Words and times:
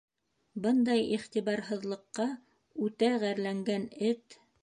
Бындай 0.61 1.03
иғтибарһыҙлыҡҡа 1.17 2.27
үтә 2.87 3.13
ғәрләнгән 3.27 3.87
эт: 4.13 4.41